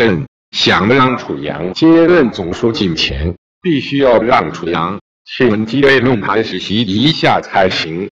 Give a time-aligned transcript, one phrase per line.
[0.00, 8.08] 朕想让楚阳接任总书记前必须要让楚阳去文姬碑论坛实习一下才行。